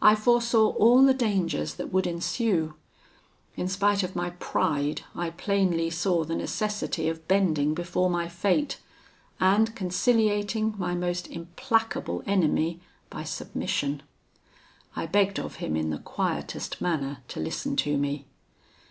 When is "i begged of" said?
14.96-15.56